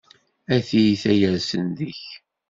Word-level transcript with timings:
A 0.53 0.55
tiyita 0.67 1.11
yersen 1.19 1.65
deg-k! 1.77 2.05